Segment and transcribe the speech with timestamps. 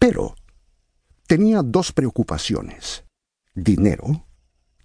[0.00, 0.34] Pero
[1.26, 3.04] tenía dos preocupaciones,
[3.54, 4.26] dinero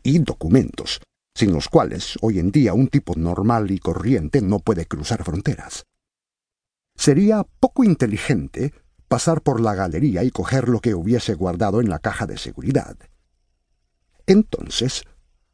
[0.03, 1.00] y documentos,
[1.33, 5.86] sin los cuales hoy en día un tipo normal y corriente no puede cruzar fronteras.
[6.98, 8.73] Sería poco inteligente
[9.07, 12.97] pasar por la galería y coger lo que hubiese guardado en la caja de seguridad.
[14.27, 15.04] Entonces,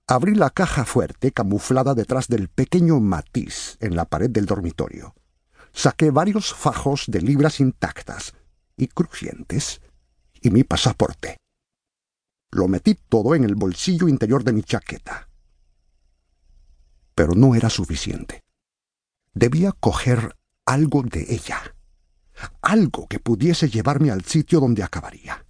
[0.07, 5.13] abrí la caja fuerte camuflada detrás del pequeño matiz en la pared del dormitorio.
[5.71, 8.33] Saqué varios fajos de libras intactas
[8.77, 9.81] y crujientes
[10.41, 11.38] y mi pasaporte.
[12.52, 15.30] Lo metí todo en el bolsillo interior de mi chaqueta.
[17.16, 18.41] Pero no era suficiente.
[19.34, 20.35] Debía coger
[20.66, 21.75] algo de ella.
[22.61, 25.45] Algo que pudiese llevarme al sitio donde acabaría.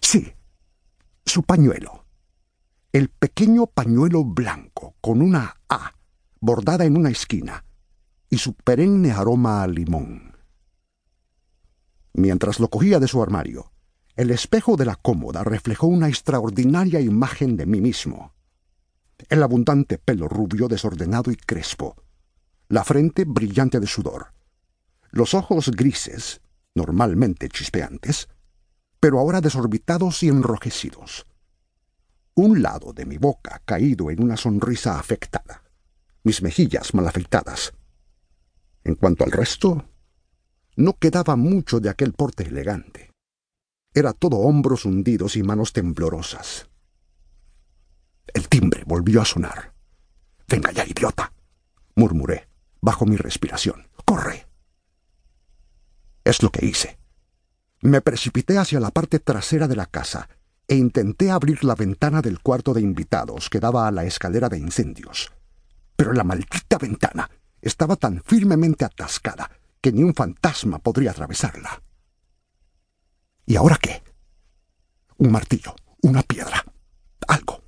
[0.00, 0.32] Sí,
[1.24, 2.06] su pañuelo.
[2.92, 5.94] El pequeño pañuelo blanco con una A
[6.40, 7.64] bordada en una esquina
[8.28, 10.31] y su perenne aroma a limón.
[12.14, 13.72] Mientras lo cogía de su armario,
[14.14, 18.34] el espejo de la cómoda reflejó una extraordinaria imagen de mí mismo.
[19.28, 21.96] El abundante pelo rubio desordenado y crespo,
[22.68, 24.34] la frente brillante de sudor,
[25.10, 26.40] los ojos grises,
[26.74, 28.28] normalmente chispeantes,
[29.00, 31.26] pero ahora desorbitados y enrojecidos.
[32.34, 35.62] Un lado de mi boca caído en una sonrisa afectada,
[36.24, 37.72] mis mejillas mal afeitadas.
[38.84, 39.84] En cuanto al resto,
[40.76, 43.10] no quedaba mucho de aquel porte elegante.
[43.94, 46.68] Era todo hombros hundidos y manos temblorosas.
[48.32, 49.74] El timbre volvió a sonar.
[50.48, 51.32] Venga ya, idiota,
[51.94, 52.48] murmuré,
[52.80, 53.88] bajo mi respiración.
[54.04, 54.46] ¡Corre!
[56.24, 56.98] Es lo que hice.
[57.82, 60.28] Me precipité hacia la parte trasera de la casa
[60.68, 64.58] e intenté abrir la ventana del cuarto de invitados que daba a la escalera de
[64.58, 65.32] incendios.
[65.96, 69.50] Pero la maldita ventana estaba tan firmemente atascada
[69.82, 71.82] que ni un fantasma podría atravesarla.
[73.44, 74.02] ¿Y ahora qué?
[75.18, 76.64] Un martillo, una piedra,
[77.26, 77.62] algo.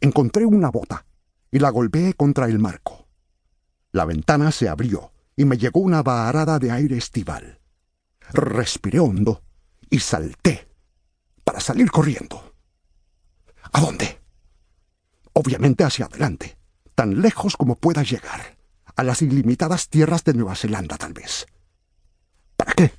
[0.00, 1.04] Encontré una bota
[1.50, 3.08] y la golpeé contra el marco.
[3.90, 7.60] La ventana se abrió y me llegó una vaharada de aire estival.
[8.32, 9.42] Respiré hondo
[9.90, 10.68] y salté
[11.44, 12.54] para salir corriendo.
[13.72, 14.20] ¿A dónde?
[15.32, 16.56] Obviamente hacia adelante,
[16.94, 18.55] tan lejos como pueda llegar,
[18.96, 21.46] a las ilimitadas tierras de Nueva Zelanda tal vez.
[22.56, 22.92] ¿Para qué?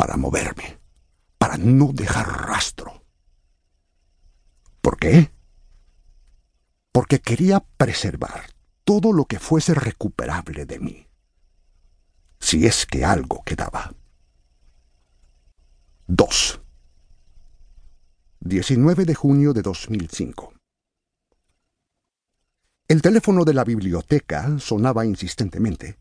[0.00, 0.80] para moverme,
[1.36, 3.04] para no dejar rastro.
[4.80, 5.30] ¿Por qué?
[6.90, 8.46] Porque quería preservar
[8.84, 11.06] todo lo que fuese recuperable de mí,
[12.38, 13.92] si es que algo quedaba.
[16.06, 16.62] 2.
[18.40, 20.54] 19 de junio de 2005.
[22.90, 25.96] El teléfono de la biblioteca sonaba insistentemente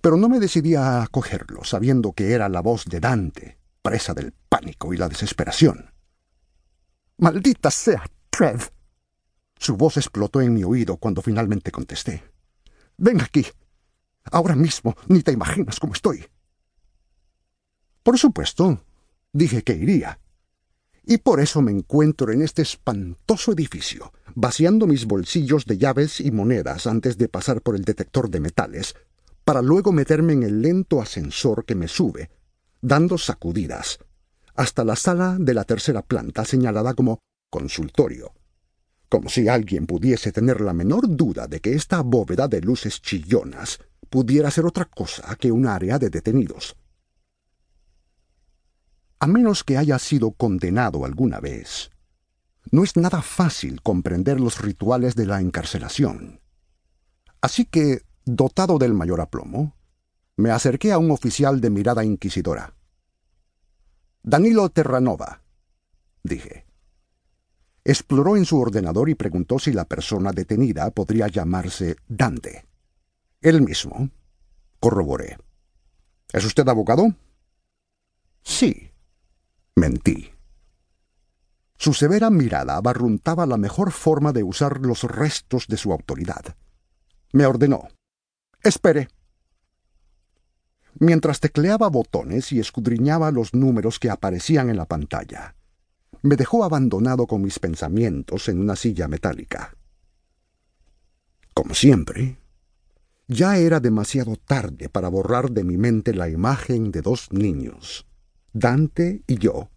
[0.00, 4.32] pero no me decidía a cogerlo, sabiendo que era la voz de Dante, presa del
[4.48, 5.92] pánico y la desesperación.
[7.18, 8.70] Maldita sea, Trev.
[9.58, 12.24] Su voz explotó en mi oído cuando finalmente contesté.
[12.96, 13.46] Ven aquí.
[14.24, 16.24] Ahora mismo ni te imaginas cómo estoy.
[18.02, 18.82] Por supuesto,
[19.32, 20.18] dije que iría.
[21.04, 26.30] Y por eso me encuentro en este espantoso edificio, vaciando mis bolsillos de llaves y
[26.30, 28.94] monedas antes de pasar por el detector de metales,
[29.44, 32.30] para luego meterme en el lento ascensor que me sube,
[32.80, 33.98] dando sacudidas,
[34.54, 37.18] hasta la sala de la tercera planta señalada como
[37.50, 38.32] consultorio,
[39.08, 43.80] como si alguien pudiese tener la menor duda de que esta bóveda de luces chillonas
[44.08, 46.76] pudiera ser otra cosa que un área de detenidos.
[49.20, 51.90] A menos que haya sido condenado alguna vez,
[52.72, 56.40] no es nada fácil comprender los rituales de la encarcelación.
[57.40, 59.74] Así que Dotado del mayor aplomo,
[60.36, 62.76] me acerqué a un oficial de mirada inquisidora.
[64.22, 65.42] Danilo Terranova,
[66.22, 66.66] dije.
[67.82, 72.66] Exploró en su ordenador y preguntó si la persona detenida podría llamarse Dante.
[73.40, 74.10] Él mismo.
[74.78, 75.38] Corroboré.
[76.32, 77.14] ¿Es usted abogado?
[78.42, 78.89] Sí.
[79.80, 80.30] Mentí.
[81.78, 86.54] Su severa mirada barruntaba la mejor forma de usar los restos de su autoridad.
[87.32, 87.88] Me ordenó.
[88.62, 89.08] Espere.
[90.98, 95.54] Mientras tecleaba botones y escudriñaba los números que aparecían en la pantalla,
[96.20, 99.74] me dejó abandonado con mis pensamientos en una silla metálica.
[101.54, 102.36] Como siempre,
[103.28, 108.09] ya era demasiado tarde para borrar de mi mente la imagen de dos niños,
[108.52, 109.70] Dante y yo,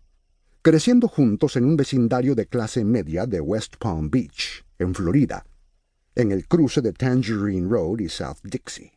[0.64, 5.46] creciendo juntos en un vecindario de clase media de West Palm Beach, en Florida,
[6.16, 8.92] en el cruce de Tangerine Road y South Dixie.